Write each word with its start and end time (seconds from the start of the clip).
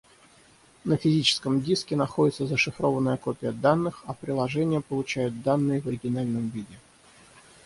На 0.83 0.97
физическом 0.97 1.61
диске 1.61 1.95
находится 1.95 2.47
зашифрованная 2.47 3.17
копия 3.17 3.51
данных, 3.51 4.01
а 4.07 4.15
приложения 4.15 4.81
получают 4.81 5.43
данные 5.43 5.79
в 5.79 5.85
оригинальном 5.87 6.49
виде 6.49 6.79